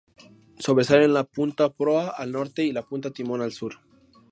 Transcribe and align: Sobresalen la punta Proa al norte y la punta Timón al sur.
Sobresalen 0.67 1.13
la 1.17 1.23
punta 1.25 1.69
Proa 1.71 2.07
al 2.09 2.31
norte 2.31 2.63
y 2.63 2.71
la 2.71 2.81
punta 2.81 3.11
Timón 3.11 3.43
al 3.43 3.51
sur. 3.51 3.75